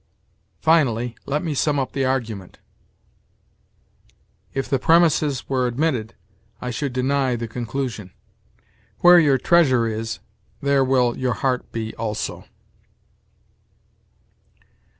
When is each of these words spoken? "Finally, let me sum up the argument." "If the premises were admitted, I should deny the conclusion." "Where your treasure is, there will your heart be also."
"Finally, 0.63 1.15
let 1.27 1.43
me 1.43 1.53
sum 1.53 1.77
up 1.77 1.91
the 1.91 2.03
argument." 2.03 2.57
"If 4.51 4.67
the 4.67 4.79
premises 4.79 5.47
were 5.47 5.67
admitted, 5.67 6.15
I 6.59 6.71
should 6.71 6.91
deny 6.91 7.35
the 7.35 7.47
conclusion." 7.47 8.11
"Where 9.01 9.19
your 9.19 9.37
treasure 9.37 9.85
is, 9.85 10.17
there 10.59 10.83
will 10.83 11.15
your 11.19 11.33
heart 11.35 11.71
be 11.71 11.93
also." 11.97 12.45